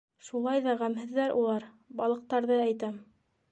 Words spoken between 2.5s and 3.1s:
әйтәм.